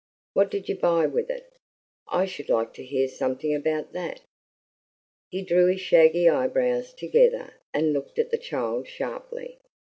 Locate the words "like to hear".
2.49-3.07